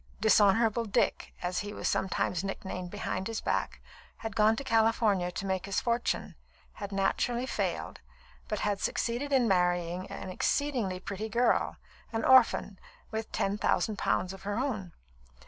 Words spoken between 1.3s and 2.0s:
as he was